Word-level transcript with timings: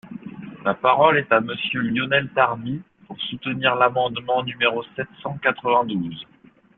La 0.65 0.73
parole 0.73 1.19
est 1.19 1.31
à 1.31 1.41
Monsieur 1.41 1.81
Lionel 1.81 2.27
Tardy, 2.33 2.81
pour 3.05 3.21
soutenir 3.21 3.75
l’amendement 3.75 4.41
numéro 4.41 4.83
sept 4.95 5.07
cent 5.21 5.37
quatre-vingt-douze. 5.37 6.25